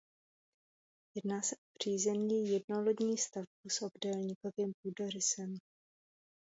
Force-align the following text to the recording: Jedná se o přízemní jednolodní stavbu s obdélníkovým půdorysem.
Jedná 1.15 1.41
se 1.41 1.55
o 1.55 1.59
přízemní 1.79 2.49
jednolodní 2.49 3.17
stavbu 3.17 3.69
s 3.69 3.81
obdélníkovým 3.81 4.71
půdorysem. 4.83 5.55